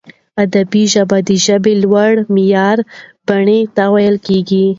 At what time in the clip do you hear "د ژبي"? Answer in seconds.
1.27-1.73